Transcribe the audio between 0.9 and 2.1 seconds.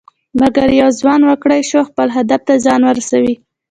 ځوان وکړى شوى خپل